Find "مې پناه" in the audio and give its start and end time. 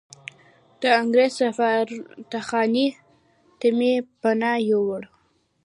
3.77-4.59